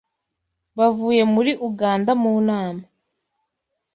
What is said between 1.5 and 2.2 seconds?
Uganda